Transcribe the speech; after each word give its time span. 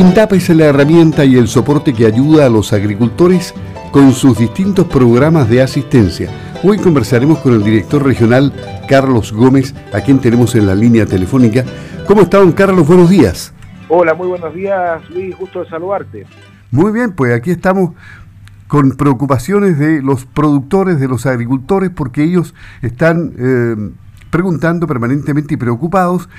INDAP 0.00 0.32
es 0.32 0.48
la 0.48 0.64
herramienta 0.64 1.26
y 1.26 1.36
el 1.36 1.46
soporte 1.46 1.92
que 1.92 2.06
ayuda 2.06 2.46
a 2.46 2.48
los 2.48 2.72
agricultores 2.72 3.52
con 3.92 4.12
sus 4.12 4.38
distintos 4.38 4.86
programas 4.86 5.46
de 5.50 5.60
asistencia. 5.60 6.30
Hoy 6.62 6.78
conversaremos 6.78 7.40
con 7.40 7.52
el 7.52 7.62
director 7.62 8.02
regional 8.02 8.50
Carlos 8.88 9.30
Gómez, 9.30 9.74
a 9.92 10.00
quien 10.00 10.18
tenemos 10.18 10.54
en 10.54 10.66
la 10.66 10.74
línea 10.74 11.04
telefónica. 11.04 11.66
¿Cómo 12.06 12.22
está, 12.22 12.38
don 12.38 12.52
Carlos? 12.52 12.88
Buenos 12.88 13.10
días. 13.10 13.52
Hola, 13.90 14.14
muy 14.14 14.28
buenos 14.28 14.54
días, 14.54 15.02
Luis. 15.10 15.34
Justo 15.34 15.64
de 15.64 15.68
saludarte. 15.68 16.26
Muy 16.70 16.92
bien, 16.92 17.12
pues 17.12 17.34
aquí 17.34 17.50
estamos 17.50 17.90
con 18.68 18.92
preocupaciones 18.92 19.78
de 19.78 20.00
los 20.00 20.24
productores, 20.24 20.98
de 20.98 21.08
los 21.08 21.26
agricultores, 21.26 21.90
porque 21.90 22.24
ellos 22.24 22.54
están 22.80 23.34
eh, 23.38 23.76
preguntando 24.30 24.86
permanentemente 24.86 25.52
y 25.52 25.56
preocupados 25.58 26.30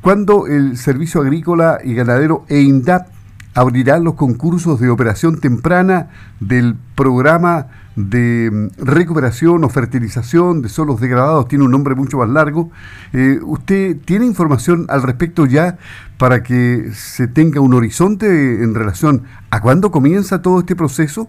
cuándo 0.00 0.46
el 0.46 0.76
Servicio 0.76 1.20
Agrícola 1.20 1.78
y 1.82 1.94
Ganadero 1.94 2.44
e 2.48 2.60
INDAP 2.60 3.08
abrirán 3.54 4.04
los 4.04 4.14
concursos 4.14 4.80
de 4.80 4.90
operación 4.90 5.40
temprana 5.40 6.08
del 6.38 6.76
programa 6.94 7.66
de 7.96 8.50
mm, 8.50 8.84
recuperación 8.84 9.64
o 9.64 9.68
fertilización 9.68 10.62
de 10.62 10.68
suelos 10.68 11.00
degradados, 11.00 11.48
tiene 11.48 11.64
un 11.64 11.70
nombre 11.70 11.94
mucho 11.94 12.18
más 12.18 12.28
largo. 12.28 12.70
Eh, 13.12 13.38
¿Usted 13.42 13.96
tiene 14.04 14.26
información 14.26 14.86
al 14.88 15.02
respecto 15.02 15.46
ya 15.46 15.78
para 16.18 16.42
que 16.42 16.90
se 16.92 17.26
tenga 17.26 17.60
un 17.60 17.74
horizonte 17.74 18.26
en 18.62 18.74
relación 18.74 19.24
a 19.50 19.60
cuándo 19.60 19.90
comienza 19.90 20.42
todo 20.42 20.60
este 20.60 20.76
proceso? 20.76 21.28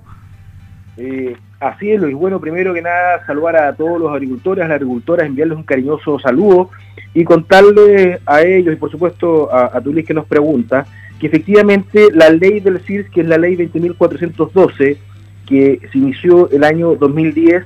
Eh, 0.97 1.35
así 1.59 1.91
es, 1.91 1.99
Luis. 1.99 2.15
Bueno, 2.15 2.39
primero 2.39 2.73
que 2.73 2.81
nada, 2.81 3.25
saludar 3.25 3.55
a 3.55 3.75
todos 3.75 3.99
los 3.99 4.11
agricultores, 4.11 4.67
las 4.67 4.75
agricultoras, 4.75 5.25
enviarles 5.25 5.57
un 5.57 5.63
cariñoso 5.63 6.19
saludo 6.19 6.69
y 7.13 7.23
contarles 7.23 8.19
a 8.25 8.41
ellos 8.41 8.73
y 8.73 8.77
por 8.77 8.91
supuesto 8.91 9.53
a, 9.53 9.77
a 9.77 9.81
Tulis 9.81 10.05
que 10.05 10.13
nos 10.13 10.25
pregunta 10.25 10.85
que 11.19 11.27
efectivamente 11.27 12.07
la 12.13 12.31
ley 12.31 12.59
del 12.59 12.79
CIRS, 12.79 13.09
que 13.11 13.21
es 13.21 13.27
la 13.27 13.37
ley 13.37 13.55
20.412, 13.55 14.97
que 15.45 15.79
se 15.91 15.97
inició 15.97 16.49
el 16.49 16.63
año 16.63 16.95
2010, 16.95 17.63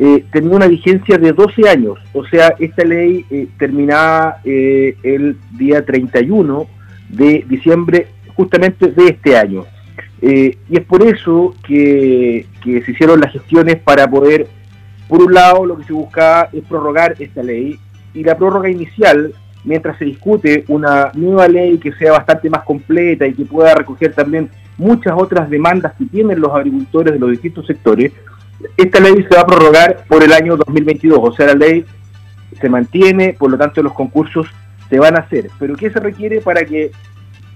eh, 0.00 0.24
tenía 0.32 0.56
una 0.56 0.66
vigencia 0.66 1.16
de 1.16 1.32
12 1.32 1.68
años. 1.68 1.98
O 2.12 2.24
sea, 2.26 2.54
esta 2.58 2.84
ley 2.84 3.24
eh, 3.30 3.46
terminaba 3.56 4.38
eh, 4.44 4.96
el 5.04 5.36
día 5.56 5.84
31 5.84 6.66
de 7.08 7.44
diciembre 7.48 8.08
justamente 8.34 8.88
de 8.88 9.08
este 9.08 9.36
año. 9.36 9.64
Eh, 10.20 10.58
y 10.68 10.76
es 10.76 10.84
por 10.84 11.02
eso 11.02 11.54
que, 11.66 12.46
se 12.64 12.90
hicieron 12.90 13.20
las 13.20 13.32
gestiones 13.32 13.76
para 13.76 14.10
poder, 14.10 14.48
por 15.06 15.22
un 15.22 15.34
lado, 15.34 15.64
lo 15.64 15.78
que 15.78 15.84
se 15.84 15.92
buscaba 15.92 16.48
es 16.52 16.64
prorrogar 16.64 17.14
esta 17.18 17.42
ley 17.42 17.78
y 18.18 18.24
la 18.24 18.36
prórroga 18.36 18.68
inicial, 18.68 19.32
mientras 19.64 19.96
se 19.98 20.04
discute 20.04 20.64
una 20.68 21.12
nueva 21.14 21.46
ley 21.46 21.78
que 21.78 21.92
sea 21.92 22.12
bastante 22.12 22.50
más 22.50 22.62
completa 22.64 23.26
y 23.26 23.34
que 23.34 23.44
pueda 23.44 23.74
recoger 23.74 24.12
también 24.12 24.50
muchas 24.76 25.14
otras 25.16 25.48
demandas 25.48 25.92
que 25.96 26.06
tienen 26.06 26.40
los 26.40 26.52
agricultores 26.52 27.12
de 27.12 27.18
los 27.20 27.30
distintos 27.30 27.66
sectores, 27.66 28.12
esta 28.76 28.98
ley 28.98 29.14
se 29.28 29.36
va 29.36 29.42
a 29.42 29.46
prorrogar 29.46 30.04
por 30.08 30.24
el 30.24 30.32
año 30.32 30.56
2022, 30.56 31.18
o 31.22 31.32
sea, 31.32 31.46
la 31.46 31.54
ley 31.54 31.84
se 32.60 32.68
mantiene, 32.68 33.36
por 33.38 33.50
lo 33.50 33.56
tanto 33.56 33.82
los 33.82 33.92
concursos 33.92 34.48
se 34.90 34.98
van 34.98 35.14
a 35.16 35.20
hacer. 35.20 35.48
Pero 35.60 35.76
¿qué 35.76 35.90
se 35.90 36.00
requiere 36.00 36.40
para 36.40 36.64
que 36.64 36.90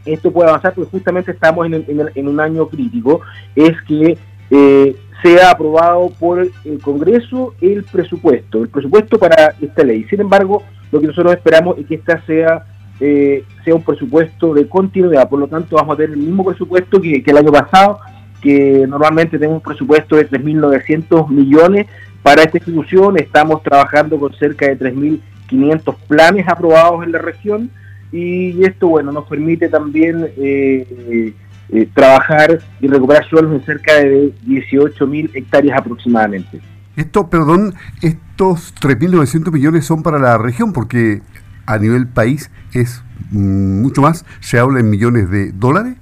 esto 0.05 0.33
puede 0.33 0.49
avanzar, 0.49 0.75
porque 0.75 0.91
justamente 0.91 1.33
estamos 1.33 1.67
en, 1.67 2.29
un 2.29 2.41
año 2.41 2.69
crítico, 2.69 3.21
es 3.55 3.81
que 3.83 4.17
eh, 4.55 4.97
sea 5.23 5.51
aprobado 5.51 6.13
por 6.21 6.41
el 6.41 6.79
Congreso 6.83 7.55
el 7.63 7.85
presupuesto, 7.85 8.63
el 8.63 8.69
presupuesto 8.69 9.19
para 9.19 9.55
esta 9.61 9.83
ley. 9.83 10.05
Sin 10.11 10.21
embargo, 10.21 10.63
lo 10.91 11.01
que 11.01 11.07
nosotros 11.07 11.33
esperamos 11.33 11.79
es 11.79 11.87
que 11.87 11.95
esta 11.95 12.21
sea 12.27 12.67
eh, 13.01 13.45
sea 13.65 13.75
un 13.75 13.83
presupuesto 13.83 14.53
de 14.53 14.69
continuidad, 14.69 15.29
por 15.29 15.39
lo 15.39 15.49
tanto 15.49 15.77
vamos 15.77 15.95
a 15.95 15.97
tener 15.97 16.11
el 16.11 16.19
mismo 16.19 16.45
presupuesto 16.45 17.01
que, 17.01 17.23
el 17.25 17.37
año 17.37 17.51
pasado, 17.51 17.99
que 18.43 18.85
normalmente 18.87 19.39
tenemos 19.39 19.57
un 19.57 19.63
presupuesto 19.63 20.17
de 20.17 20.29
3.900 20.29 21.29
millones 21.31 21.87
para 22.23 22.43
esta 22.43 22.59
institución, 22.59 23.19
estamos 23.19 23.63
trabajando 23.63 24.19
con 24.19 24.35
cerca 24.35 24.67
de 24.67 24.79
3.500 24.79 25.97
planes 26.07 26.47
aprobados 26.47 27.03
en 27.05 27.13
la 27.13 27.19
región, 27.19 27.71
y 28.13 28.63
esto, 28.63 28.89
bueno, 28.89 29.11
nos 29.11 29.27
permite 29.27 29.71
también 29.71 30.29
eh, 30.37 31.33
eh, 31.75 31.89
trabajar 31.95 32.59
y 32.83 32.87
recuperar 32.87 33.27
suelos 33.31 33.51
en 33.53 33.65
cerca 33.65 33.95
de 33.95 34.31
18.000 34.47 35.31
hectáreas 35.33 35.79
aproximadamente. 35.79 36.61
Esto, 36.97 37.31
perdón, 37.31 37.75
estos 38.03 38.75
3.900 38.75 39.51
millones 39.51 39.87
son 39.87 40.03
para 40.03 40.19
la 40.19 40.37
región 40.37 40.75
porque 40.75 41.23
a 41.65 41.79
nivel 41.79 42.07
país 42.09 42.51
es 42.75 43.03
mm, 43.31 43.81
mucho 43.81 44.03
más, 44.03 44.27
se 44.41 44.59
habla 44.59 44.81
en 44.81 44.91
millones 44.91 45.31
de 45.31 45.53
dólares. 45.53 45.95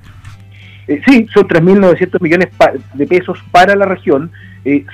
Eh, 0.89 1.01
sí, 1.07 1.29
son 1.33 1.47
3.900 1.47 2.21
millones 2.21 2.49
de 2.95 3.07
pesos 3.07 3.39
para 3.53 3.77
la 3.77 3.87
región, 3.87 4.33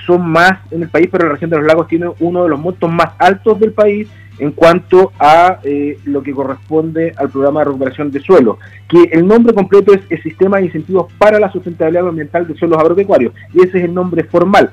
son 0.05 0.29
más 0.29 0.59
en 0.69 0.83
el 0.83 0.89
país, 0.89 1.09
pero 1.11 1.25
la 1.25 1.31
región 1.31 1.49
de 1.49 1.57
los 1.57 1.65
lagos 1.65 1.87
tiene 1.87 2.05
uno 2.19 2.43
de 2.43 2.49
los 2.49 2.59
montos 2.59 2.91
más 2.91 3.13
altos 3.17 3.59
del 3.59 3.71
país 3.71 4.07
en 4.39 4.51
cuanto 4.51 5.11
a 5.19 5.59
eh, 5.63 5.99
lo 6.05 6.21
que 6.21 6.33
corresponde 6.33 7.13
al 7.17 7.29
programa 7.29 7.61
de 7.61 7.65
recuperación 7.65 8.11
de 8.11 8.19
suelo, 8.19 8.59
que 8.87 9.03
el 9.11 9.27
nombre 9.27 9.53
completo 9.53 9.93
es 9.93 10.01
el 10.09 10.21
Sistema 10.21 10.57
de 10.57 10.65
Incentivos 10.65 11.11
para 11.17 11.39
la 11.39 11.51
Sustentabilidad 11.51 12.07
Ambiental 12.07 12.47
de 12.47 12.55
Suelos 12.55 12.79
Agropecuarios, 12.79 13.33
y 13.53 13.59
ese 13.59 13.79
es 13.79 13.85
el 13.85 13.93
nombre 13.93 14.23
formal. 14.23 14.71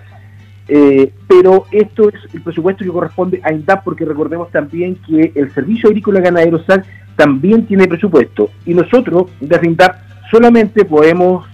Eh, 0.66 1.12
pero 1.28 1.66
esto 1.70 2.08
es 2.08 2.34
el 2.34 2.40
presupuesto 2.40 2.84
que 2.84 2.90
corresponde 2.90 3.40
a 3.42 3.52
INDAP, 3.52 3.84
porque 3.84 4.04
recordemos 4.04 4.50
también 4.50 4.96
que 5.06 5.32
el 5.34 5.52
Servicio 5.52 5.88
Agrícola 5.88 6.20
Ganadero 6.20 6.62
SAC 6.64 6.84
también 7.16 7.66
tiene 7.66 7.86
presupuesto, 7.86 8.50
y 8.64 8.74
nosotros, 8.74 9.30
desde 9.40 9.66
INDAP, 9.66 9.96
solamente 10.30 10.84
podemos 10.84 11.46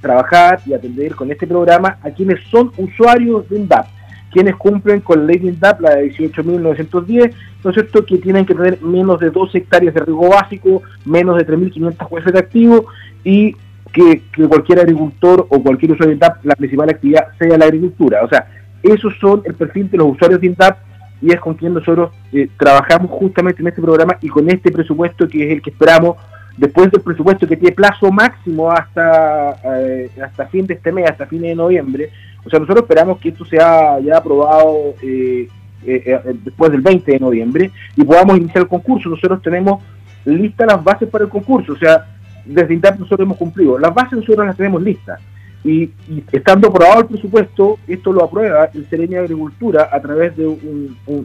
trabajar 0.00 0.60
y 0.66 0.74
atender 0.74 1.14
con 1.14 1.30
este 1.32 1.46
programa 1.46 1.98
a 2.02 2.10
quienes 2.10 2.38
son 2.50 2.70
usuarios 2.76 3.48
de 3.48 3.56
INDAP 3.56 3.93
quienes 4.34 4.56
cumplen 4.56 5.00
con 5.00 5.20
la 5.20 5.26
ley 5.26 5.38
de 5.38 5.46
INDAP, 5.50 5.80
la 5.80 5.94
de 5.94 6.12
18.910, 6.12 7.32
¿no 7.62 7.70
es 7.70 7.74
cierto?, 7.74 8.04
que 8.04 8.18
tienen 8.18 8.44
que 8.44 8.52
tener 8.52 8.82
menos 8.82 9.20
de 9.20 9.30
12 9.30 9.58
hectáreas 9.58 9.94
de 9.94 10.00
riego 10.00 10.28
básico, 10.28 10.82
menos 11.04 11.36
de 11.36 11.46
3.500 11.46 12.04
jueces 12.04 12.32
de 12.32 12.38
activo 12.40 12.86
y 13.22 13.54
que, 13.92 14.22
cualquier 14.48 14.80
agricultor 14.80 15.46
o 15.48 15.62
cualquier 15.62 15.92
usuario 15.92 16.08
de 16.08 16.14
INDAP, 16.14 16.44
la 16.44 16.56
principal 16.56 16.90
actividad 16.90 17.28
sea 17.38 17.56
la 17.56 17.66
agricultura. 17.66 18.24
O 18.24 18.28
sea, 18.28 18.48
esos 18.82 19.14
son 19.20 19.42
el 19.44 19.54
perfil 19.54 19.88
de 19.88 19.98
los 19.98 20.08
usuarios 20.08 20.40
de 20.40 20.48
INDAP 20.48 20.78
y 21.22 21.32
es 21.32 21.38
con 21.38 21.54
quien 21.54 21.72
nosotros 21.72 22.10
eh, 22.32 22.48
trabajamos 22.58 23.12
justamente 23.12 23.62
en 23.62 23.68
este 23.68 23.82
programa 23.82 24.18
y 24.20 24.28
con 24.28 24.50
este 24.50 24.72
presupuesto 24.72 25.28
que 25.28 25.46
es 25.46 25.52
el 25.52 25.62
que 25.62 25.70
esperamos 25.70 26.16
después 26.56 26.90
del 26.90 27.02
presupuesto 27.02 27.46
que 27.46 27.56
tiene 27.56 27.72
plazo 27.74 28.10
máximo 28.10 28.70
hasta, 28.72 29.56
eh, 29.78 30.10
hasta 30.24 30.46
fin 30.46 30.66
de 30.66 30.74
este 30.74 30.90
mes, 30.90 31.08
hasta 31.08 31.26
fin 31.26 31.42
de 31.42 31.54
noviembre, 31.54 32.10
o 32.44 32.50
sea, 32.50 32.58
nosotros 32.58 32.82
esperamos 32.82 33.18
que 33.18 33.30
esto 33.30 33.44
sea 33.44 33.98
ya 34.00 34.18
aprobado 34.18 34.94
eh, 35.02 35.48
eh, 35.86 36.02
eh, 36.06 36.20
después 36.44 36.70
del 36.70 36.82
20 36.82 37.12
de 37.12 37.18
noviembre 37.18 37.70
y 37.96 38.04
podamos 38.04 38.36
iniciar 38.36 38.64
el 38.64 38.68
concurso. 38.68 39.08
Nosotros 39.08 39.40
tenemos 39.42 39.82
listas 40.24 40.66
las 40.66 40.82
bases 40.82 41.08
para 41.08 41.24
el 41.24 41.30
concurso, 41.30 41.72
o 41.72 41.76
sea, 41.76 42.06
desde 42.44 42.74
INTAP 42.74 42.98
nosotros 42.98 43.26
hemos 43.26 43.38
cumplido. 43.38 43.78
Las 43.78 43.94
bases 43.94 44.18
nosotros 44.18 44.46
las 44.46 44.56
tenemos 44.56 44.82
listas. 44.82 45.20
Y, 45.64 45.90
estando 46.30 46.68
aprobado 46.68 47.00
el 47.00 47.06
presupuesto, 47.06 47.78
esto 47.88 48.12
lo 48.12 48.24
aprueba 48.24 48.68
el 48.74 48.86
Serenia 48.90 49.20
de 49.20 49.24
Agricultura 49.24 49.88
a 49.90 49.98
través 50.00 50.36
de 50.36 50.46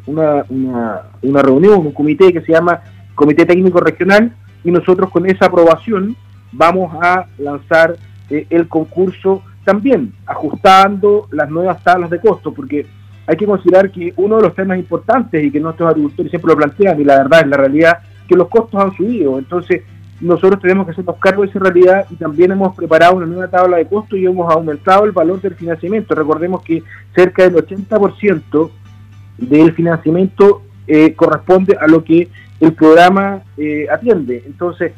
una, 0.07 0.45
una, 1.21 1.41
reunión, 1.41 1.85
un 1.85 1.91
comité 1.91 2.31
que 2.31 2.39
se 2.39 2.53
llama 2.53 2.79
Comité 3.15 3.45
Técnico 3.45 3.81
Regional, 3.81 4.33
y 4.63 4.71
nosotros 4.71 5.09
con 5.09 5.25
esa 5.25 5.47
aprobación 5.47 6.15
vamos 6.53 6.97
a 7.01 7.25
lanzar 7.37 7.97
el 8.29 8.67
concurso 8.69 9.43
también 9.69 10.13
ajustando 10.25 11.27
las 11.31 11.47
nuevas 11.47 11.83
tablas 11.83 12.09
de 12.09 12.19
costo, 12.19 12.51
porque 12.51 12.87
hay 13.27 13.37
que 13.37 13.45
considerar 13.45 13.91
que 13.91 14.11
uno 14.17 14.37
de 14.37 14.41
los 14.41 14.55
temas 14.55 14.79
importantes 14.79 15.43
y 15.43 15.51
que 15.51 15.59
nuestros 15.59 15.91
agricultores 15.91 16.31
siempre 16.31 16.51
lo 16.51 16.57
plantean, 16.57 16.99
y 16.99 17.03
la 17.03 17.17
verdad 17.17 17.41
es 17.41 17.47
la 17.49 17.57
realidad, 17.57 17.99
que 18.27 18.35
los 18.35 18.47
costos 18.47 18.81
han 18.81 18.97
subido. 18.97 19.37
Entonces, 19.37 19.83
nosotros 20.21 20.59
tenemos 20.59 20.87
que 20.87 20.93
hacernos 20.93 21.17
cargo 21.17 21.43
de 21.43 21.49
esa 21.49 21.59
realidad 21.59 22.07
y 22.09 22.15
también 22.15 22.49
hemos 22.49 22.75
preparado 22.75 23.17
una 23.17 23.27
nueva 23.27 23.47
tabla 23.47 23.77
de 23.77 23.85
costo 23.85 24.17
y 24.17 24.25
hemos 24.25 24.51
aumentado 24.51 25.05
el 25.05 25.11
valor 25.11 25.39
del 25.39 25.53
financiamiento. 25.53 26.15
Recordemos 26.15 26.63
que 26.63 26.81
cerca 27.13 27.43
del 27.47 27.63
80% 27.63 28.71
del 29.37 29.73
financiamiento 29.73 30.63
eh, 30.87 31.13
corresponde 31.13 31.77
a 31.79 31.85
lo 31.85 32.03
que 32.03 32.27
el 32.59 32.73
programa 32.73 33.43
eh, 33.55 33.85
atiende. 33.91 34.41
Entonces, 34.47 34.93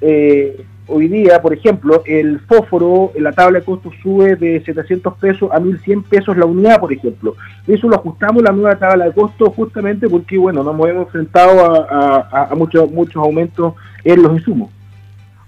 eh, 0.00 0.64
hoy 0.88 1.08
día, 1.08 1.40
por 1.42 1.52
ejemplo, 1.52 2.02
el 2.06 2.40
fósforo 2.40 3.12
en 3.14 3.24
la 3.24 3.32
tabla 3.32 3.58
de 3.58 3.64
costos 3.64 3.92
sube 4.02 4.36
de 4.36 4.62
700 4.64 5.14
pesos 5.14 5.50
a 5.52 5.60
1100 5.60 6.02
pesos 6.04 6.36
la 6.36 6.46
unidad, 6.46 6.80
por 6.80 6.92
ejemplo. 6.92 7.34
Eso 7.66 7.88
lo 7.88 7.96
ajustamos 7.96 8.42
la 8.42 8.52
nueva 8.52 8.76
tabla 8.76 9.06
de 9.06 9.12
costos 9.12 9.50
justamente 9.54 10.08
porque, 10.08 10.38
bueno, 10.38 10.62
nos 10.62 10.74
hemos 10.88 11.06
enfrentado 11.06 11.86
a, 11.90 12.50
muchos, 12.56 12.90
muchos 12.90 13.16
aumentos 13.16 13.74
en 14.04 14.22
los 14.22 14.32
insumos. 14.32 14.70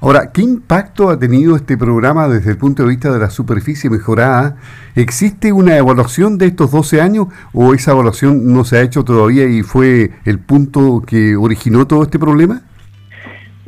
Ahora, 0.01 0.31
¿qué 0.31 0.43
impacto 0.43 1.11
ha 1.11 1.19
tenido 1.19 1.57
este 1.57 1.77
programa 1.77 2.29
desde 2.29 2.53
el 2.53 2.57
punto 2.57 2.85
de 2.85 2.91
vista 2.91 3.13
de 3.13 3.19
la 3.19 3.31
superficie 3.31 3.91
mejorada? 3.91 4.57
¿Existe 4.95 5.53
una 5.53 5.77
evaluación 5.77 6.39
de 6.39 6.47
estos 6.47 6.71
12 6.71 7.01
años 7.01 7.27
o 7.53 7.75
esa 7.75 7.91
evaluación 7.91 8.53
no 8.53 8.65
se 8.65 8.79
ha 8.79 8.83
hecho 8.83 9.03
todavía 9.03 9.49
y 9.49 9.63
fue 9.63 10.13
el 10.25 10.39
punto 10.39 11.03
que 11.05 11.35
originó 11.35 11.89
todo 11.89 12.05
este 12.05 12.19
problema? 12.19 12.63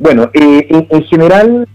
Bueno, 0.01 0.31
en, 0.33 1.03
general, 1.03 1.67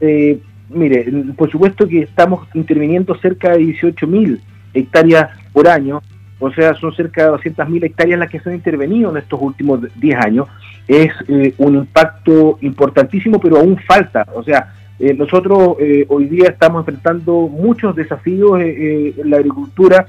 mire, 0.68 1.06
por 1.36 1.48
supuesto 1.48 1.86
que 1.86 2.00
estamos 2.00 2.48
interviniendo 2.54 3.14
cerca 3.18 3.52
de 3.52 3.60
18.000 3.60 4.40
hectáreas 4.74 5.30
por 5.52 5.68
año, 5.68 6.02
o 6.40 6.50
sea, 6.50 6.74
son 6.74 6.92
cerca 6.92 7.22
de 7.22 7.30
200.000 7.30 7.84
hectáreas 7.84 8.18
las 8.18 8.28
que 8.28 8.40
se 8.40 8.48
han 8.48 8.56
intervenido 8.56 9.10
en 9.10 9.18
estos 9.18 9.40
últimos 9.40 9.80
10 9.94 10.18
años. 10.18 10.48
Es 10.88 11.12
un 11.58 11.76
impacto 11.76 12.58
importantísimo, 12.62 13.38
pero 13.38 13.58
aún 13.58 13.78
falta. 13.86 14.26
O 14.34 14.42
sea, 14.42 14.74
eh, 14.98 15.14
nosotros 15.14 15.76
eh, 15.78 16.04
hoy 16.08 16.24
día 16.26 16.48
estamos 16.48 16.80
enfrentando 16.80 17.48
muchos 17.48 17.94
desafíos 17.94 18.60
eh, 18.60 19.14
en 19.16 19.30
la 19.30 19.36
agricultura. 19.36 20.04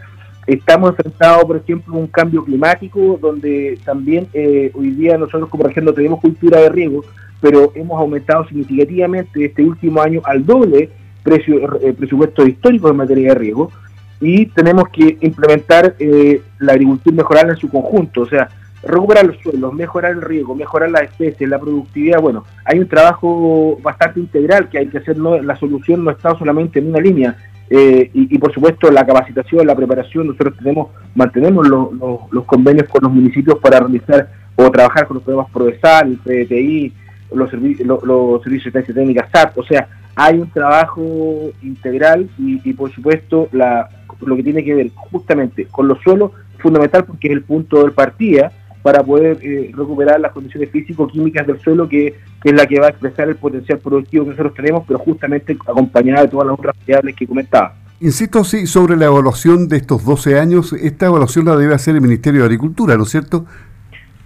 Estamos 0.48 0.92
enfrentados, 0.92 1.46
por 1.46 1.58
ejemplo, 1.58 1.94
un 1.94 2.08
cambio 2.08 2.44
climático, 2.44 3.20
donde 3.22 3.78
también 3.86 4.28
hoy 4.74 4.92
día 4.92 5.20
nosotros 5.20 5.50
como 5.50 5.66
región 5.66 5.84
no 5.84 5.94
tenemos 5.94 6.22
cultura 6.22 6.62
de 6.62 6.70
riego, 6.70 7.04
pero 7.42 7.72
hemos 7.76 8.00
aumentado 8.00 8.48
significativamente 8.48 9.46
este 9.46 9.64
último 9.64 10.02
año 10.02 10.22
al 10.24 10.46
doble 10.46 10.90
precio, 11.24 11.80
presupuesto 11.98 12.48
histórico 12.48 12.90
en 12.90 12.98
materia 12.98 13.30
de 13.30 13.36
riego 13.36 13.72
y 14.20 14.48
tenemos 14.48 14.90
que 14.90 15.18
implementar 15.22 15.96
la 16.60 16.74
agricultura 16.74 17.16
mejorarla 17.16 17.54
en 17.54 17.60
su 17.60 17.70
conjunto. 17.70 18.22
O 18.22 18.28
sea, 18.28 18.50
recuperar 18.84 19.26
los 19.26 19.38
suelos, 19.38 19.74
mejorar 19.74 20.12
el 20.12 20.22
riego, 20.22 20.56
mejorar 20.56 20.90
las 20.92 21.04
especies, 21.04 21.50
la 21.50 21.60
productividad. 21.60 22.20
Bueno, 22.22 22.46
hay 22.66 22.80
un 22.80 22.88
trabajo 22.88 23.78
bastante 23.82 24.20
integral 24.20 24.70
que 24.70 24.80
hay 24.80 24.88
que 24.88 25.00
hacer. 25.00 25.18
No, 25.18 25.40
la 25.42 25.56
solución 25.56 26.04
no 26.04 26.12
está 26.12 26.38
solamente 26.38 26.80
en 26.80 26.90
una 26.90 27.00
línea. 27.00 27.36
Eh, 27.70 28.10
y, 28.14 28.38
por 28.38 28.54
supuesto 28.54 28.90
la 28.90 29.06
capacitación, 29.06 29.68
la 29.68 29.76
preparación, 29.76 30.28
nosotros 30.28 30.56
tenemos, 30.58 30.88
mantenemos 31.16 31.68
los, 31.68 32.46
convenios 32.46 32.88
con 32.88 33.04
los 33.04 33.12
municipios 33.12 33.60
para 33.60 33.80
realizar 33.82 34.30
o 34.56 34.72
trabajar 34.72 35.06
con 35.06 35.16
los 35.16 35.24
programas 35.24 35.52
PRODESAL, 35.52 36.18
PDTI, 36.24 36.94
los, 37.32 37.52
los, 37.54 38.44
servicios 38.44 38.74
de 38.74 38.94
técnica 38.94 39.28
SAP, 39.32 39.58
o 39.58 39.64
sea, 39.64 39.88
hay 40.16 40.40
un 40.40 40.50
trabajo 40.50 41.52
integral 41.62 42.30
y, 42.38 42.62
y 42.68 42.74
por 42.74 42.92
supuesto 42.92 43.50
la, 43.52 43.90
lo 44.26 44.36
que 44.36 44.44
tiene 44.44 44.64
que 44.64 44.74
ver 44.74 44.92
justamente 44.96 45.66
con 45.66 45.88
los 45.88 46.00
suelos, 46.02 46.32
fundamental 46.60 47.06
porque 47.06 47.28
es 47.28 47.34
el 47.34 47.44
punto 47.44 47.84
de 47.84 47.92
partida 47.92 48.52
para 48.82 49.04
poder 49.04 49.38
eh, 49.42 49.72
recuperar 49.76 50.20
las 50.20 50.32
condiciones 50.32 50.72
físico-químicas 50.72 51.46
del 51.46 51.60
suelo, 51.60 51.90
que, 51.90 52.16
es 52.44 52.54
la 52.54 52.66
que 52.66 52.80
va 52.80 52.88
a 52.88 52.90
expresar 52.90 53.28
el 53.28 53.36
potencial 53.36 53.80
productivo 53.80 54.24
que 54.24 54.32
nosotros 54.32 54.54
tenemos, 54.54 54.84
pero 54.88 55.00
justamente 55.00 55.58
acompañada 55.68 56.22
de 56.22 56.28
todas 56.30 56.48
las 56.48 56.58
otras 56.58 56.76
variables 56.80 57.16
que 57.16 57.28
comentaba. 57.28 57.76
Insisto, 58.00 58.44
sí, 58.44 58.68
sobre 58.68 58.96
la 58.96 59.06
evaluación 59.06 59.68
de 59.68 59.78
estos 59.78 60.06
12 60.06 60.40
años, 60.40 60.72
esta 60.72 61.08
evaluación 61.08 61.46
la 61.46 61.58
debe 61.58 61.74
hacer 61.74 61.96
el 61.96 62.02
Ministerio 62.02 62.42
de 62.42 62.46
Agricultura, 62.46 62.96
¿no 62.96 63.04
es 63.04 63.10
cierto? 63.10 63.46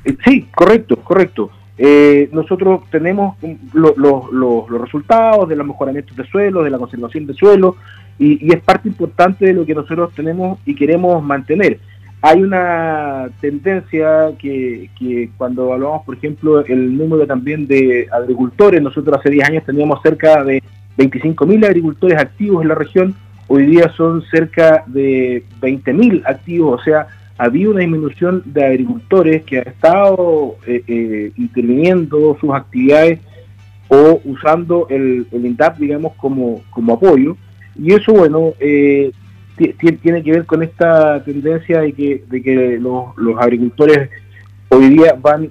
Eh, 0.04 0.16
sí, 0.24 0.48
correcto, 0.54 0.98
correcto. 0.98 1.50
Eh, 1.78 2.30
nosotros 2.32 2.82
tenemos 2.92 3.38
los 3.74 4.82
resultados 4.82 5.48
de 5.50 5.56
los 5.56 5.66
mejoramientos 5.66 6.16
de 6.16 6.26
suelo, 6.26 6.64
de 6.64 6.70
la 6.70 6.78
conservación 6.78 7.26
de 7.26 7.34
suelo, 7.34 7.78
y, 8.20 8.46
y, 8.46 8.54
es 8.54 8.62
parte 8.62 8.88
importante 8.88 9.46
de 9.46 9.54
lo 9.54 9.66
que 9.66 9.74
nosotros 9.74 10.14
tenemos 10.14 10.60
y 10.66 10.76
queremos 10.76 11.24
mantener. 11.24 11.80
Hay 12.24 12.44
una 12.44 13.30
tendencia 13.40 14.32
que, 14.38 14.90
cuando 15.38 15.66
evaluamos, 15.66 16.06
por 16.06 16.16
ejemplo, 16.16 16.64
el 16.64 16.96
número 16.96 17.26
también 17.26 17.66
de 17.66 18.08
agricultores, 18.12 18.80
nosotros 18.80 19.18
hace 19.18 19.32
10 19.32 19.50
años 19.50 19.64
teníamos 19.66 20.00
cerca 20.04 20.44
de 20.44 20.62
25.000 21.00 21.66
agricultores 21.66 22.20
activos 22.20 22.62
en 22.62 22.68
la 22.68 22.76
región, 22.76 23.16
hoy 23.48 23.66
día 23.66 23.92
son 23.98 24.22
cerca 24.30 24.84
de 24.86 25.44
20.000 25.62 26.22
activos, 26.28 26.80
o 26.80 26.84
sea, 26.84 27.08
había 27.38 27.70
una 27.70 27.80
disminución 27.80 28.44
de 28.46 28.66
agricultores 28.66 29.44
que 29.44 29.60
han 29.60 29.68
estado 29.68 30.56
eh, 30.68 30.84
eh, 30.88 31.32
interviniendo 31.38 32.38
sus 32.40 32.54
actividades 32.54 33.20
o 33.88 34.22
usando 34.24 34.88
el, 34.90 35.28
el 35.32 35.46
INDAP, 35.46 35.78
digamos, 35.78 36.14
como, 36.16 36.62
como 36.70 36.94
apoyo. 36.94 37.36
Y 37.76 37.94
eso, 37.94 38.14
bueno, 38.14 38.54
eh, 38.60 39.12
tiene 40.02 40.24
que 40.24 40.32
ver 40.32 40.46
con 40.46 40.64
esta 40.64 41.24
tendencia 41.24 41.82
de 41.82 41.94
que, 41.94 42.24
de 42.28 42.42
que 42.42 42.80
los, 42.80 43.16
los 43.18 43.38
agricultores 43.40 44.10
hoy 44.70 44.90
día 44.90 45.16
van 45.20 45.50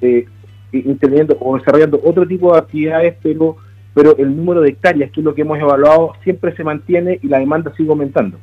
eh, 0.00 0.24
interviniendo 0.72 1.36
o 1.40 1.58
desarrollando 1.58 2.00
otro 2.04 2.26
tipo 2.26 2.52
de 2.52 2.60
actividades, 2.60 3.16
pero, 3.22 3.56
pero 3.92 4.16
el 4.18 4.36
número 4.36 4.60
de 4.60 4.70
hectáreas, 4.70 5.10
que 5.10 5.20
es 5.20 5.24
lo 5.24 5.34
que 5.34 5.42
hemos 5.42 5.58
evaluado, 5.58 6.12
siempre 6.22 6.54
se 6.54 6.64
mantiene 6.64 7.18
y 7.22 7.28
la 7.28 7.40
demanda 7.40 7.72
sigue 7.76 7.90
aumentando. 7.90 8.38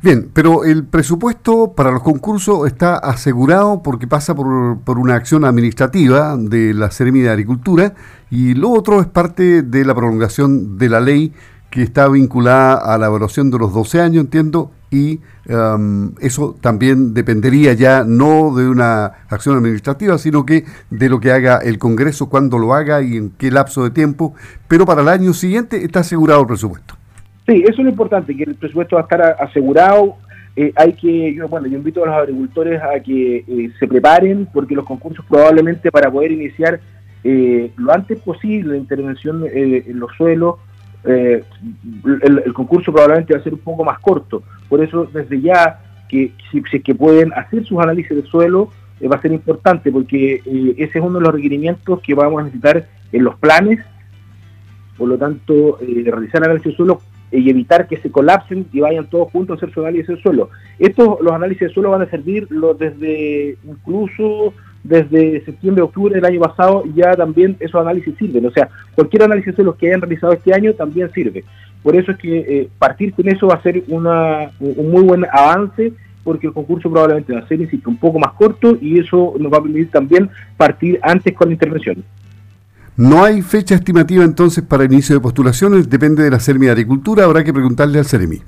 Bien, 0.00 0.30
pero 0.32 0.64
el 0.64 0.84
presupuesto 0.84 1.72
para 1.72 1.90
los 1.90 2.04
concursos 2.04 2.68
está 2.68 2.96
asegurado 2.96 3.82
porque 3.82 4.06
pasa 4.06 4.32
por, 4.32 4.78
por 4.80 4.96
una 4.96 5.16
acción 5.16 5.44
administrativa 5.44 6.36
de 6.36 6.72
la 6.72 6.92
Seremi 6.92 7.20
de 7.20 7.30
Agricultura 7.30 7.94
y 8.30 8.54
lo 8.54 8.70
otro 8.70 9.00
es 9.00 9.08
parte 9.08 9.62
de 9.62 9.84
la 9.84 9.96
prolongación 9.96 10.78
de 10.78 10.88
la 10.88 11.00
ley 11.00 11.32
que 11.70 11.82
está 11.82 12.08
vinculada 12.08 12.74
a 12.76 12.96
la 12.96 13.06
evaluación 13.06 13.50
de 13.50 13.58
los 13.58 13.74
12 13.74 14.00
años, 14.00 14.24
entiendo, 14.24 14.70
y 14.90 15.20
um, 15.48 16.12
eso 16.20 16.56
también 16.60 17.12
dependería 17.12 17.74
ya 17.74 18.04
no 18.04 18.54
de 18.54 18.68
una 18.68 19.12
acción 19.28 19.56
administrativa, 19.56 20.16
sino 20.16 20.46
que 20.46 20.64
de 20.90 21.08
lo 21.08 21.20
que 21.20 21.32
haga 21.32 21.58
el 21.58 21.78
Congreso, 21.78 22.28
cuándo 22.28 22.58
lo 22.58 22.72
haga 22.72 23.02
y 23.02 23.16
en 23.16 23.30
qué 23.30 23.50
lapso 23.50 23.84
de 23.84 23.90
tiempo, 23.90 24.34
pero 24.66 24.86
para 24.86 25.02
el 25.02 25.08
año 25.08 25.34
siguiente 25.34 25.84
está 25.84 26.00
asegurado 26.00 26.40
el 26.42 26.46
presupuesto. 26.46 26.97
Sí, 27.48 27.62
eso 27.62 27.72
es 27.72 27.78
lo 27.78 27.88
importante, 27.88 28.36
que 28.36 28.44
el 28.44 28.54
presupuesto 28.54 28.96
va 28.96 29.02
a 29.02 29.04
estar 29.04 29.22
asegurado. 29.40 30.16
Eh, 30.54 30.72
hay 30.76 30.92
que, 30.92 31.34
yo, 31.34 31.48
bueno, 31.48 31.66
yo 31.66 31.78
invito 31.78 32.04
a 32.04 32.06
los 32.06 32.16
agricultores 32.16 32.80
a 32.80 33.00
que 33.00 33.38
eh, 33.38 33.72
se 33.80 33.88
preparen, 33.88 34.46
porque 34.52 34.76
los 34.76 34.84
concursos 34.84 35.24
probablemente 35.26 35.90
para 35.90 36.10
poder 36.10 36.32
iniciar 36.32 36.78
eh, 37.24 37.72
lo 37.76 37.92
antes 37.92 38.20
posible 38.20 38.72
la 38.72 38.76
intervención 38.76 39.44
en 39.50 39.98
los 39.98 40.14
suelos, 40.16 40.56
eh, 41.04 41.44
el, 42.22 42.52
concurso 42.52 42.92
probablemente 42.92 43.32
va 43.32 43.40
a 43.40 43.42
ser 43.42 43.54
un 43.54 43.60
poco 43.60 43.84
más 43.84 43.98
corto. 44.00 44.42
Por 44.68 44.82
eso, 44.82 45.08
desde 45.12 45.40
ya, 45.40 45.80
que 46.08 46.32
si, 46.50 46.80
que 46.80 46.94
pueden 46.94 47.32
hacer 47.32 47.64
sus 47.64 47.78
análisis 47.80 48.16
de 48.16 48.22
suelo, 48.24 48.70
eh, 49.00 49.08
va 49.08 49.16
a 49.16 49.22
ser 49.22 49.32
importante, 49.32 49.92
porque 49.92 50.42
eh, 50.44 50.74
ese 50.76 50.98
es 50.98 51.04
uno 51.04 51.18
de 51.18 51.24
los 51.24 51.34
requerimientos 51.34 52.00
que 52.00 52.14
vamos 52.14 52.40
a 52.40 52.44
necesitar 52.44 52.86
en 53.12 53.24
los 53.24 53.36
planes. 53.36 53.80
Por 54.96 55.08
lo 55.08 55.16
tanto, 55.16 55.78
realizar 55.80 56.42
análisis 56.42 56.72
de 56.72 56.76
suelo 56.76 57.00
y 57.30 57.50
evitar 57.50 57.86
que 57.86 57.98
se 57.98 58.10
colapsen 58.10 58.66
y 58.72 58.80
vayan 58.80 59.08
todos 59.08 59.30
juntos 59.30 59.54
a 59.54 59.56
hacer 59.56 59.74
su 59.74 59.80
análisis 59.80 60.08
de 60.08 60.22
suelo. 60.22 60.50
Estos, 60.78 61.20
los 61.20 61.32
análisis 61.32 61.68
de 61.68 61.74
suelo 61.74 61.90
van 61.90 62.02
a 62.02 62.10
servir 62.10 62.48
desde 62.78 63.56
incluso 63.64 64.54
desde 64.84 65.44
septiembre, 65.44 65.82
octubre 65.82 66.14
del 66.14 66.24
año 66.24 66.40
pasado 66.40 66.84
ya 66.94 67.14
también 67.14 67.56
esos 67.60 67.80
análisis 67.80 68.16
sirven. 68.16 68.46
O 68.46 68.50
sea, 68.50 68.68
cualquier 68.94 69.24
análisis 69.24 69.56
de 69.56 69.64
los 69.64 69.76
que 69.76 69.88
hayan 69.88 70.00
realizado 70.00 70.32
este 70.32 70.54
año 70.54 70.72
también 70.74 71.10
sirve. 71.12 71.44
Por 71.82 71.96
eso 71.96 72.12
es 72.12 72.18
que 72.18 72.38
eh, 72.38 72.68
partir 72.78 73.12
con 73.12 73.28
eso 73.28 73.48
va 73.48 73.54
a 73.54 73.62
ser 73.62 73.82
una, 73.88 74.50
un 74.60 74.90
muy 74.90 75.02
buen 75.02 75.24
avance 75.30 75.92
porque 76.24 76.48
el 76.48 76.52
concurso 76.52 76.90
probablemente 76.90 77.32
va 77.32 77.40
a 77.40 77.48
ser, 77.48 77.60
insisto, 77.60 77.88
un 77.88 77.96
poco 77.96 78.18
más 78.18 78.32
corto 78.32 78.76
y 78.80 78.98
eso 78.98 79.34
nos 79.38 79.50
va 79.52 79.58
a 79.58 79.62
permitir 79.62 79.90
también 79.90 80.28
partir 80.56 80.98
antes 81.02 81.34
con 81.34 81.48
la 81.48 81.54
intervención. 81.54 82.04
No 82.98 83.22
hay 83.22 83.42
fecha 83.42 83.76
estimativa 83.76 84.24
entonces 84.24 84.64
para 84.64 84.82
el 84.82 84.92
inicio 84.92 85.14
de 85.14 85.20
postulaciones, 85.20 85.88
depende 85.88 86.24
de 86.24 86.32
la 86.32 86.40
Sermi 86.40 86.66
de 86.66 86.72
Agricultura, 86.72 87.22
habrá 87.22 87.44
que 87.44 87.52
preguntarle 87.52 88.00
al 88.00 88.04
Sermi. 88.04 88.42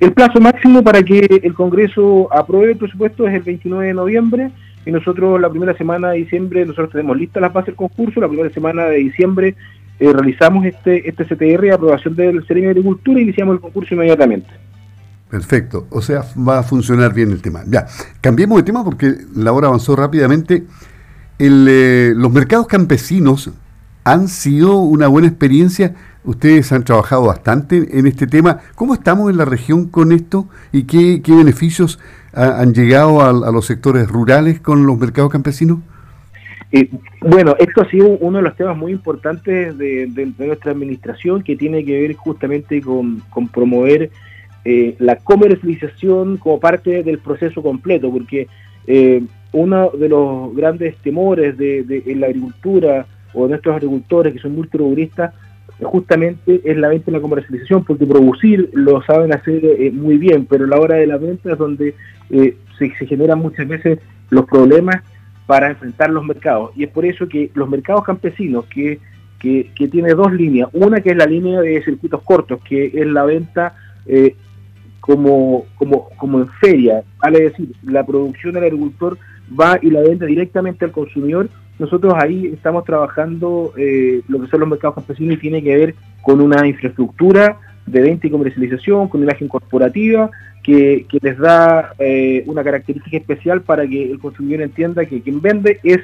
El 0.00 0.14
plazo 0.14 0.40
máximo 0.40 0.82
para 0.82 1.02
que 1.02 1.42
el 1.42 1.52
Congreso 1.52 2.26
apruebe 2.32 2.72
el 2.72 2.78
presupuesto 2.78 3.28
es 3.28 3.34
el 3.34 3.42
29 3.42 3.88
de 3.88 3.92
noviembre 3.92 4.50
y 4.86 4.90
nosotros 4.92 5.38
la 5.38 5.50
primera 5.50 5.76
semana 5.76 6.12
de 6.12 6.20
diciembre, 6.20 6.64
nosotros 6.64 6.92
tenemos 6.92 7.18
listas 7.18 7.42
las 7.42 7.52
bases 7.52 7.66
del 7.66 7.74
concurso, 7.74 8.18
la 8.18 8.28
primera 8.28 8.48
semana 8.48 8.84
de 8.84 8.96
diciembre 8.96 9.56
eh, 10.00 10.10
realizamos 10.10 10.64
este, 10.64 11.06
este 11.06 11.26
CTR, 11.26 11.72
aprobación 11.72 12.16
del 12.16 12.46
Seremi 12.46 12.68
de 12.68 12.70
Agricultura 12.70 13.20
y 13.20 13.24
iniciamos 13.24 13.56
el 13.56 13.60
concurso 13.60 13.94
inmediatamente. 13.94 14.48
Perfecto, 15.28 15.86
o 15.90 16.00
sea, 16.00 16.22
va 16.48 16.60
a 16.60 16.62
funcionar 16.62 17.12
bien 17.12 17.30
el 17.30 17.42
tema. 17.42 17.60
Ya, 17.66 17.86
cambiemos 18.22 18.56
de 18.56 18.62
tema 18.62 18.82
porque 18.84 19.12
la 19.36 19.52
hora 19.52 19.68
avanzó 19.68 19.94
rápidamente. 19.96 20.64
El, 21.38 21.66
eh, 21.68 22.12
los 22.16 22.32
mercados 22.32 22.66
campesinos 22.66 23.52
han 24.04 24.28
sido 24.28 24.78
una 24.78 25.08
buena 25.08 25.28
experiencia. 25.28 25.94
Ustedes 26.24 26.72
han 26.72 26.84
trabajado 26.84 27.24
bastante 27.26 27.98
en 27.98 28.06
este 28.06 28.26
tema. 28.26 28.60
¿Cómo 28.74 28.94
estamos 28.94 29.30
en 29.30 29.36
la 29.36 29.44
región 29.44 29.88
con 29.88 30.12
esto 30.12 30.48
y 30.72 30.84
qué, 30.84 31.20
qué 31.22 31.34
beneficios 31.34 31.98
han 32.32 32.72
llegado 32.72 33.20
a, 33.20 33.52
los 33.52 33.66
sectores 33.66 34.08
rurales 34.08 34.60
con 34.60 34.86
los 34.86 34.98
mercados 34.98 35.30
campesinos? 35.30 35.78
Eh, 36.70 36.88
bueno, 37.20 37.54
esto 37.58 37.82
ha 37.82 37.90
sido 37.90 38.08
uno 38.20 38.38
de 38.38 38.44
los 38.44 38.56
temas 38.56 38.76
muy 38.76 38.92
importantes 38.92 39.76
de, 39.76 40.32
nuestra 40.38 40.72
administración 40.72 41.42
que 41.42 41.56
tiene 41.56 41.84
que 41.84 42.00
ver 42.00 42.14
justamente 42.14 42.80
con, 42.80 43.22
promover 43.52 44.10
eh, 44.64 44.96
la 44.98 45.16
comercialización 45.16 46.38
como 46.38 46.58
parte 46.60 47.02
del 47.02 47.18
proceso 47.18 47.62
completo, 47.62 48.10
porque 48.10 48.46
eh, 48.86 49.22
uno 49.52 49.90
de 49.90 50.08
los 50.08 50.54
grandes 50.56 50.96
temores 50.98 51.58
de, 51.58 52.02
la 52.16 52.28
agricultura 52.28 53.06
o 53.34 53.44
de 53.44 53.50
nuestros 53.50 53.76
agricultores 53.76 54.32
que 54.32 54.40
son 54.40 54.54
multiroburistas 54.54 55.34
justamente 55.82 56.60
es 56.64 56.76
la 56.76 56.88
venta 56.88 57.10
y 57.10 57.14
la 57.14 57.20
comercialización, 57.20 57.84
porque 57.84 58.06
producir 58.06 58.70
lo 58.72 59.02
saben 59.02 59.32
hacer 59.32 59.92
muy 59.92 60.16
bien, 60.16 60.46
pero 60.46 60.66
la 60.66 60.78
hora 60.78 60.96
de 60.96 61.06
la 61.06 61.16
venta 61.16 61.52
es 61.52 61.58
donde 61.58 61.94
eh, 62.30 62.56
se, 62.78 62.90
generan 62.90 63.38
muchas 63.38 63.66
veces 63.66 63.98
los 64.30 64.46
problemas 64.46 65.02
para 65.46 65.68
enfrentar 65.70 66.10
los 66.10 66.24
mercados. 66.24 66.70
Y 66.76 66.84
es 66.84 66.90
por 66.90 67.04
eso 67.04 67.28
que 67.28 67.50
los 67.54 67.68
mercados 67.68 68.04
campesinos, 68.04 68.64
que, 68.66 69.00
que, 69.38 69.88
tiene 69.88 70.14
dos 70.14 70.32
líneas. 70.32 70.68
Una 70.72 71.00
que 71.00 71.10
es 71.10 71.16
la 71.16 71.26
línea 71.26 71.60
de 71.60 71.82
circuitos 71.82 72.22
cortos, 72.22 72.60
que 72.62 72.86
es 72.94 73.06
la 73.06 73.24
venta 73.24 73.74
eh, 74.06 74.36
como, 75.00 75.66
como, 75.74 76.08
como 76.10 76.38
en 76.38 76.48
feria, 76.60 77.02
vale 77.18 77.50
decir, 77.50 77.72
la 77.82 78.06
producción 78.06 78.54
del 78.54 78.64
agricultor 78.64 79.18
va 79.58 79.78
y 79.82 79.90
la 79.90 80.00
vende 80.00 80.26
directamente 80.26 80.84
al 80.84 80.92
consumidor. 80.92 81.48
Nosotros 81.82 82.14
ahí 82.16 82.46
estamos 82.46 82.84
trabajando 82.84 83.72
eh, 83.76 84.22
lo 84.28 84.40
que 84.40 84.46
son 84.46 84.60
los 84.60 84.68
mercados 84.68 84.94
campesinos 84.94 85.34
y 85.34 85.40
tiene 85.40 85.60
que 85.60 85.76
ver 85.76 85.94
con 86.22 86.40
una 86.40 86.64
infraestructura 86.64 87.58
de 87.86 88.00
venta 88.00 88.28
y 88.28 88.30
comercialización, 88.30 89.08
con 89.08 89.20
imagen 89.20 89.48
corporativa 89.48 90.30
que, 90.62 91.04
les 91.20 91.38
da 91.38 91.92
eh, 91.98 92.44
una 92.46 92.62
característica 92.62 93.16
especial 93.16 93.62
para 93.62 93.84
que 93.84 94.12
el 94.12 94.20
consumidor 94.20 94.62
entienda 94.62 95.04
que 95.06 95.22
quien 95.22 95.40
vende 95.40 95.80
es 95.82 95.98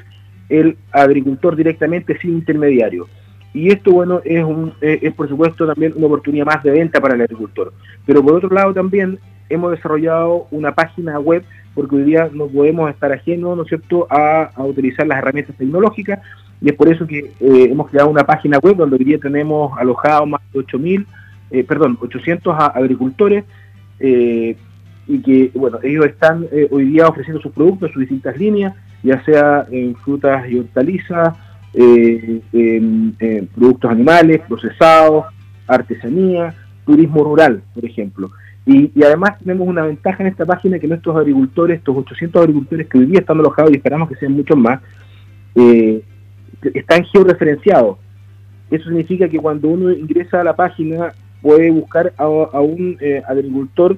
el 0.49 0.75
agricultor 0.91 1.55
directamente 1.55 2.19
sin 2.19 2.31
intermediario. 2.31 3.07
Y 3.53 3.69
esto, 3.69 3.93
bueno, 3.93 4.19
es, 4.25 4.43
un, 4.43 4.73
eh, 4.81 4.99
es 5.01 5.13
por 5.13 5.29
supuesto 5.29 5.65
también 5.65 5.93
una 5.95 6.07
oportunidad 6.07 6.45
más 6.45 6.61
de 6.61 6.71
venta 6.71 6.99
para 6.99 7.15
el 7.15 7.21
agricultor. 7.21 7.71
Pero 8.05 8.21
por 8.21 8.33
otro 8.33 8.49
lado 8.49 8.73
también 8.73 9.17
hemos 9.47 9.71
desarrollado 9.71 10.47
una 10.51 10.75
página 10.75 11.21
web 11.21 11.45
porque 11.73 11.95
hoy 11.95 12.03
día 12.03 12.29
no 12.33 12.47
podemos 12.47 12.89
estar 12.89 13.11
ajenos, 13.11 13.55
¿no 13.55 13.63
es 13.63 13.69
cierto?, 13.69 14.07
a, 14.09 14.51
utilizar 14.57 15.07
las 15.07 15.19
herramientas 15.19 15.55
tecnológicas 15.57 16.19
y 16.61 16.69
es 16.69 16.75
por 16.75 16.89
eso 16.91 17.07
que 17.07 17.19
eh, 17.39 17.67
hemos 17.71 17.89
creado 17.89 18.09
una 18.09 18.25
página 18.25 18.57
web 18.59 18.75
donde 18.75 18.97
hoy 18.97 19.05
día 19.05 19.17
tenemos 19.17 19.77
alojados 19.77 20.27
más 20.27 20.41
de 20.53 20.59
8.000, 20.59 21.05
eh, 21.51 21.63
perdón, 21.63 21.97
800 22.01 22.55
agricultores 22.57 23.45
y 24.01 25.21
que, 25.23 25.51
bueno, 25.55 25.79
ellos 25.83 26.05
están 26.05 26.47
hoy 26.71 26.85
día 26.85 27.07
ofreciendo 27.07 27.41
sus 27.41 27.51
productos, 27.51 27.91
sus 27.91 28.01
distintas 28.01 28.37
líneas, 28.37 28.75
ya 29.03 29.23
sea 29.25 29.65
en 29.71 29.95
frutas 29.95 30.49
y 30.49 30.59
hortalizas, 30.59 31.35
eh, 31.73 32.41
eh, 32.51 33.47
productos 33.55 33.91
animales, 33.91 34.41
procesados, 34.47 35.25
artesanía, 35.67 36.55
turismo 36.85 37.23
rural, 37.23 37.61
por 37.73 37.85
ejemplo. 37.85 38.31
Y, 38.71 39.03
además 39.03 39.39
tenemos 39.39 39.67
una 39.67 39.83
ventaja 39.83 40.21
en 40.21 40.29
esta 40.29 40.45
página 40.45 40.77
que 40.77 40.87
nuestros 40.87 41.15
agricultores, 41.15 41.79
estos 41.79 41.97
800 41.97 42.41
agricultores 42.43 42.87
que 42.87 42.99
hoy 42.99 43.07
día 43.07 43.21
están 43.21 43.39
alojados 43.39 43.71
y 43.71 43.77
esperamos 43.77 44.07
que 44.07 44.15
sean 44.15 44.33
muchos 44.33 44.57
más, 44.57 44.79
eh, 45.55 46.03
están 46.75 47.03
georreferenciados. 47.05 47.97
Eso 48.69 48.83
significa 48.85 49.27
que 49.27 49.39
cuando 49.39 49.69
uno 49.69 49.91
ingresa 49.91 50.41
a 50.41 50.43
la 50.43 50.55
página 50.55 51.13
puede 51.41 51.71
buscar 51.71 52.13
a, 52.17 52.27
un 52.27 52.95
eh, 52.99 53.23
agricultor 53.27 53.97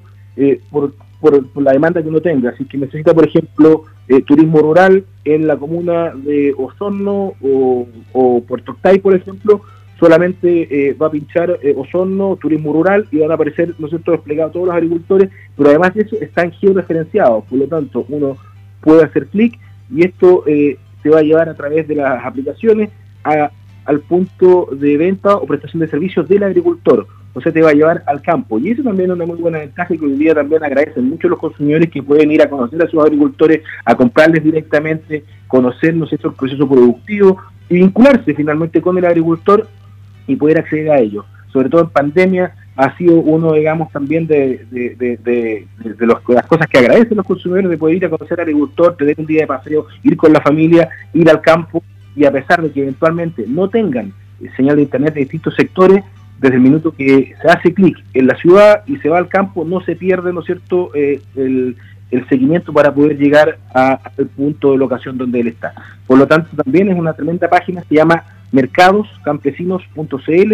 por, 0.70 0.94
por, 1.20 1.62
la 1.62 1.74
demanda 1.74 2.02
que 2.02 2.08
uno 2.08 2.22
tenga. 2.22 2.52
Así 2.52 2.64
que 2.64 2.78
necesita, 2.78 3.14
por 3.14 3.28
ejemplo, 3.28 3.84
eh, 4.08 4.22
turismo 4.22 4.60
rural 4.60 5.06
en 5.26 5.48
la 5.48 5.58
comuna 5.58 6.14
de 6.16 6.56
Osorno 6.58 7.34
o, 7.42 8.44
Puerto 8.48 8.72
Octay, 8.72 9.00
por 9.00 9.16
ejemplo, 9.16 9.64
solamente 10.02 10.90
eh, 10.90 10.94
va 10.94 11.08
a 11.08 11.12
pinchar 11.12 11.60
eh, 11.62 11.74
Osorno, 11.78 12.36
turismo 12.36 12.74
rural, 12.74 13.08
y 13.12 13.20
van 13.20 13.32
a 13.32 13.36
aparecer, 13.36 13.74
¿no 13.80 13.86
es 13.86 13.92
cierto?, 13.92 14.12
desplegados 14.12 14.52
todos 14.52 14.66
los 14.66 14.76
agricultores, 14.76 15.30
pero 15.56 15.70
además 15.70 15.94
de 15.94 16.02
eso 16.02 16.18
están 16.20 16.52
georreferenciados, 16.52 17.46
por 17.46 17.60
lo 17.60 17.68
tanto, 17.68 18.06
uno 18.10 18.36
puede 18.82 19.06
hacer 19.06 19.28
clic 19.28 19.58
y 19.90 20.04
esto 20.04 20.44
se 20.46 21.10
va 21.10 21.20
a 21.20 21.24
llevar 21.24 21.48
a 21.48 21.54
través 21.54 21.88
de 21.88 21.96
las 21.96 22.26
aplicaciones 22.26 22.90
al 23.24 24.00
punto 24.02 24.70
de 24.72 24.98
venta 24.98 25.36
o 25.36 25.46
prestación 25.46 25.82
de 25.82 25.88
servicios 25.88 26.28
del 26.28 26.44
agricultor 26.44 27.06
o 27.34 27.42
sea, 27.42 27.52
te 27.52 27.62
va 27.62 27.70
a 27.70 27.74
llevar 27.74 28.04
al 28.08 28.22
campo. 28.22 28.60
Y 28.60 28.72
eso 28.72 28.84
también 28.84 29.10
es 29.10 29.16
una 29.16 29.26
muy 29.26 29.38
buena 29.38 29.60
ventaja 29.60 29.96
que 29.96 30.06
hoy 30.06 30.18
día 30.18 30.34
también 30.34 30.64
agradecen 30.64 31.10
mucho 31.10 31.30
los 31.30 31.40
consumidores 31.40 31.90
que 31.90 32.04
pueden 32.04 32.32
ir 32.32 32.42
a 32.42 32.50
conocer 32.50 32.82
a 32.84 32.90
sus 32.90 33.02
agricultores, 33.02 33.62
a 33.86 33.96
comprarles 33.96 34.44
directamente, 34.44 35.24
conocer 35.48 35.96
¿no 35.96 36.06
el 36.10 36.34
proceso 36.34 36.68
productivo 36.68 37.38
y 37.70 37.76
vincularse 37.76 38.34
finalmente 38.34 38.82
con 38.82 38.98
el 38.98 39.06
agricultor 39.06 39.68
y 40.28 40.36
poder 40.36 40.60
acceder 40.60 40.92
a 40.92 41.00
ellos. 41.00 41.26
Sobre 41.52 41.70
todo 41.70 41.82
en 41.82 41.90
pandemia 41.90 42.54
ha 42.76 42.96
sido 42.98 43.16
uno, 43.16 43.54
digamos, 43.54 43.92
también 43.92 44.26
de, 44.28 44.66
de, 44.72 45.68
las 46.00 46.46
cosas 46.46 46.68
que 46.68 46.78
agradecen 46.78 47.18
los 47.18 47.26
consumidores 47.26 47.70
de 47.70 47.78
poder 47.78 47.98
ir 47.98 48.06
a 48.06 48.10
conocer 48.10 48.40
al 48.40 48.48
agricultor, 48.48 48.96
tener 48.96 49.16
un 49.20 49.26
día 49.26 49.42
de 49.42 49.48
paseo, 49.48 49.88
ir 50.04 50.16
con 50.16 50.32
la 50.32 50.42
familia, 50.42 50.90
ir 51.14 51.30
al 51.30 51.42
campo 51.42 51.84
y 52.16 52.26
a 52.26 52.32
pesar 52.32 52.62
de 52.62 52.72
que 52.72 52.82
eventualmente 52.82 53.46
no 53.48 53.70
tengan 53.70 54.14
señal 54.56 54.78
de 54.78 54.84
internet 54.84 55.14
de 55.14 55.22
distintos 55.22 55.56
sectores, 55.56 56.04
desde 56.40 56.56
el 56.56 56.62
minuto 56.62 56.92
que 56.92 57.36
se 57.40 57.48
hace 57.48 57.74
clic 57.74 58.04
en 58.14 58.26
la 58.26 58.36
ciudad 58.36 58.84
y 58.88 58.98
se 58.98 59.10
va 59.10 59.20
al 59.20 59.28
campo, 59.28 59.64
no 59.64 59.82
se 59.82 59.96
pierde, 59.96 60.34
¿no 60.34 60.42
cierto?, 60.42 60.90
eh, 60.96 61.22
el, 61.36 61.78
seguimiento 62.28 62.74
para 62.74 62.94
poder 62.94 63.18
llegar 63.18 63.58
al 63.74 64.28
punto 64.36 64.72
de 64.72 64.78
locación 64.78 65.18
donde 65.18 65.40
él 65.40 65.48
está. 65.48 65.74
Por 66.06 66.18
lo 66.18 66.28
tanto, 66.28 66.50
también 66.62 66.90
es 66.90 67.00
una 67.00 67.14
tremenda 67.14 67.50
página, 67.50 67.86
se 67.88 67.96
llama 67.96 68.22
mercadoscampesinos.cl, 68.52 70.54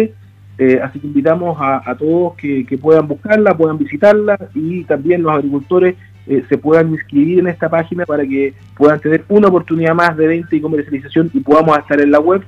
eh, 0.60 0.80
así 0.82 0.98
que 0.98 1.06
invitamos 1.06 1.56
a, 1.60 1.94
todos 1.96 2.34
que, 2.34 2.78
puedan 2.80 3.06
buscarla, 3.06 3.56
puedan 3.56 3.78
visitarla 3.78 4.36
y 4.54 4.82
también 4.84 5.22
los 5.22 5.32
agricultores 5.32 5.94
eh, 6.26 6.42
se 6.48 6.58
puedan 6.58 6.90
inscribir 6.90 7.38
en 7.38 7.46
esta 7.48 7.68
página 7.68 8.04
para 8.04 8.26
que 8.26 8.54
puedan 8.76 8.98
tener 9.00 9.24
una 9.28 9.48
oportunidad 9.48 9.94
más 9.94 10.16
de 10.16 10.26
venta 10.26 10.56
y 10.56 10.60
comercialización 10.60 11.30
y 11.32 11.40
podamos 11.40 11.78
estar 11.78 12.00
en 12.00 12.10
la 12.10 12.20
web 12.20 12.42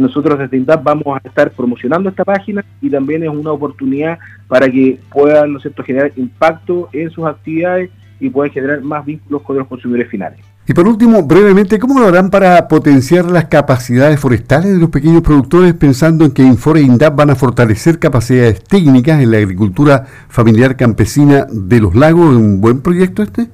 nosotros 0.00 0.38
desde 0.38 0.56
INDAP 0.56 0.82
vamos 0.82 1.20
a 1.22 1.28
estar 1.28 1.50
promocionando 1.50 2.08
esta 2.08 2.24
página 2.24 2.64
y 2.80 2.88
también 2.88 3.22
es 3.22 3.28
una 3.28 3.52
oportunidad 3.52 4.18
para 4.48 4.70
que 4.70 4.98
puedan 5.12 5.52
¿no 5.52 5.60
generar 5.60 6.10
impacto 6.16 6.88
en 6.92 7.10
sus 7.10 7.26
actividades 7.26 7.90
y 8.18 8.30
puedan 8.30 8.50
generar 8.50 8.80
más 8.80 9.04
vínculos 9.04 9.42
con 9.42 9.58
los 9.58 9.68
consumidores 9.68 10.08
finales. 10.08 10.40
Y 10.70 10.72
por 10.72 10.86
último, 10.86 11.24
brevemente, 11.24 11.80
¿cómo 11.80 11.98
lo 11.98 12.06
harán 12.06 12.30
para 12.30 12.68
potenciar 12.68 13.28
las 13.28 13.46
capacidades 13.46 14.20
forestales 14.20 14.72
de 14.72 14.78
los 14.78 14.90
pequeños 14.90 15.20
productores 15.20 15.74
pensando 15.74 16.24
en 16.24 16.30
que 16.30 16.42
Infore 16.42 16.78
e 16.78 16.84
INDAP 16.84 17.16
van 17.16 17.30
a 17.30 17.34
fortalecer 17.34 17.98
capacidades 17.98 18.62
técnicas 18.62 19.20
en 19.20 19.32
la 19.32 19.38
agricultura 19.38 20.04
familiar 20.28 20.76
campesina 20.76 21.44
de 21.50 21.80
los 21.80 21.96
lagos? 21.96 22.36
¿Un 22.36 22.60
buen 22.60 22.82
proyecto 22.82 23.24
este? 23.24 23.48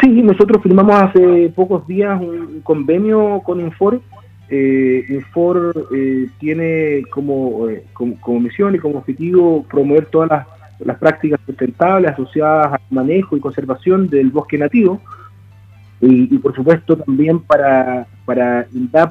Sí, 0.00 0.22
nosotros 0.22 0.62
firmamos 0.62 1.02
hace 1.02 1.52
pocos 1.54 1.86
días 1.86 2.18
un 2.18 2.62
convenio 2.62 3.42
con 3.44 3.60
Infor 3.60 4.00
eh, 4.48 5.04
Infor 5.10 5.86
eh, 5.94 6.28
tiene 6.40 6.96
eh, 6.96 7.04
como, 7.10 7.66
como, 7.92 8.40
misión 8.40 8.74
y 8.74 8.78
como 8.78 9.00
objetivo 9.00 9.66
promover 9.68 10.06
todas 10.06 10.46
las, 10.78 10.96
prácticas 10.96 11.40
sustentables 11.44 12.12
asociadas 12.12 12.72
al 12.72 12.80
manejo 12.88 13.36
y 13.36 13.40
conservación 13.40 14.08
del 14.08 14.30
bosque 14.30 14.56
nativo 14.56 14.98
y, 16.04 16.36
por 16.38 16.52
supuesto 16.54 16.96
también 16.96 17.38
para, 17.38 18.06
para 18.24 18.66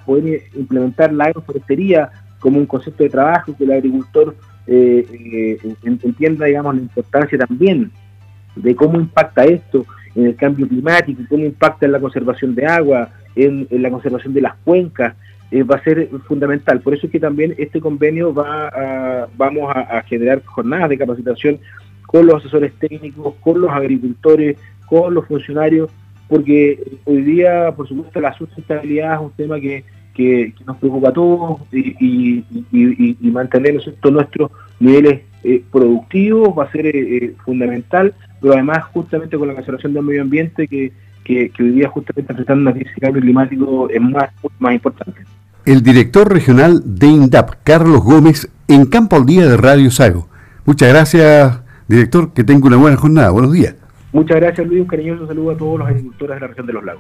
poder 0.05 0.43
implementar 0.53 1.13
la 1.13 1.25
agroforestería 1.25 2.10
como 2.39 2.60
un 2.60 2.65
concepto 2.65 3.03
de 3.03 3.10
trabajo 3.10 3.55
que 3.57 3.63
el 3.63 3.71
agricultor 3.71 4.36
eh, 4.67 5.57
entienda 5.83 6.48
digamos 6.48 6.75
la 6.75 6.81
importancia 6.81 7.38
también 7.38 7.91
de 8.55 8.75
cómo 8.75 9.00
impacta 9.00 9.45
esto 9.45 9.86
en 10.15 10.27
el 10.27 10.36
cambio 10.36 10.67
climático, 10.67 11.21
cómo 11.29 11.45
impacta 11.45 11.86
en 11.86 11.93
la 11.93 12.00
conservación 12.00 12.53
de 12.53 12.65
agua, 12.65 13.10
en, 13.36 13.67
la 13.69 13.89
conservación 13.89 14.33
de 14.33 14.41
las 14.41 14.55
cuencas, 14.63 15.15
eh, 15.51 15.63
va 15.63 15.77
a 15.77 15.83
ser 15.83 16.10
fundamental. 16.27 16.81
Por 16.81 16.93
eso 16.93 17.05
es 17.05 17.12
que 17.12 17.19
también 17.19 17.55
este 17.57 17.79
convenio 17.79 18.33
va 18.33 18.67
a, 18.67 19.27
vamos 19.38 19.71
a, 19.74 20.01
generar 20.03 20.43
jornadas 20.43 20.89
de 20.89 20.98
capacitación 20.98 21.60
con 22.05 22.25
los 22.25 22.41
asesores 22.41 22.74
técnicos, 22.74 23.36
con 23.39 23.62
los 23.62 23.71
agricultores, 23.71 24.57
con 24.86 25.13
los 25.13 25.25
funcionarios, 25.27 25.89
porque 26.32 26.82
hoy 27.04 27.24
día, 27.24 27.74
por 27.76 27.90
supuesto, 27.90 28.22
la 28.22 28.34
sustentabilidad 28.38 29.16
es 29.16 29.20
un 29.20 29.32
tema 29.32 29.60
que, 29.60 29.84
nos 30.66 30.78
preocupa 30.78 31.10
a 31.10 31.14
todos 31.14 31.60
y, 31.74 32.46
mantener 33.22 33.74
nuestros 33.74 34.52
niveles 34.80 35.24
eh, 35.44 35.62
productivos 35.70 36.58
va 36.58 36.64
a 36.66 36.72
ser 36.72 36.86
eh, 36.88 37.34
fundamental, 37.44 38.14
pero 38.40 38.54
además 38.54 38.86
justamente 38.94 39.38
con 39.38 39.50
la 39.50 39.56
conservación 39.56 39.94
del 39.94 40.04
medio 40.04 40.22
ambiente 40.22 40.70
que, 40.70 40.94
hoy 41.60 41.72
día 41.72 41.90
justamente 41.90 42.32
enfrentando 42.32 42.62
una 42.62 42.74
crisis 42.74 42.96
de 42.96 43.02
cambio 43.02 43.22
climático 43.22 43.90
es 43.90 44.02
más, 44.02 44.30
más 44.60 44.74
importante 44.74 45.22
el 45.66 45.84
director 45.84 46.32
regional 46.32 46.82
de 46.86 47.08
INDAP, 47.08 47.56
Carlos 47.64 48.04
Gómez, 48.04 48.50
en 48.68 48.86
Campo 48.86 49.16
al 49.16 49.26
Día 49.26 49.48
de 49.48 49.58
Radio 49.58 49.92
Sago. 49.92 50.28
Muchas 50.66 50.90
gracias, 50.90 51.60
director, 51.88 52.34
que 52.34 52.44
tenga 52.44 52.68
una 52.68 52.78
buena 52.78 52.98
jornada. 52.98 53.30
Buenos 53.30 53.54
días. 53.54 53.76
Muchas 54.12 54.38
gracias, 54.38 54.68
Luis. 54.68 54.82
Un 54.82 54.88
cariñoso 54.88 55.25
saludo 55.25 55.51
a 55.51 55.58
todos 55.58 55.80
los 55.80 55.88
agricultores 55.88 56.36
de 56.36 56.41
la 56.41 56.48
región 56.48 56.68
de 56.68 56.74
los 56.74 56.84
lagos. 56.84 57.00